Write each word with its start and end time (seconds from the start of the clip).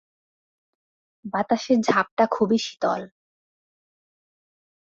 বাতাসের 1.25 1.79
ঝাপটা 1.81 2.25
খুবই 2.31 2.57
শীতল। 2.57 3.01